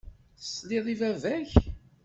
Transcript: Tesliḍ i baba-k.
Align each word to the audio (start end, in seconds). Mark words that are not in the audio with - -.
Tesliḍ 0.39 0.85
i 0.93 0.95
baba-k. 0.99 1.51